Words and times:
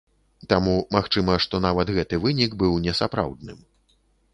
Таму 0.53 0.73
магчыма, 0.95 1.37
што 1.47 1.61
нават 1.67 1.95
гэты 2.01 2.21
вынік 2.27 2.59
быў 2.65 2.83
несапраўдным. 2.91 3.59